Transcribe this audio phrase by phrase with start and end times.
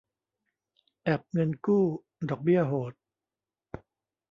[1.03, 1.83] แอปเงินกู้
[2.29, 2.93] ดอกเบี้ยโหด